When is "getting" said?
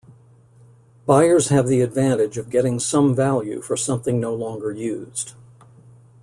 2.49-2.79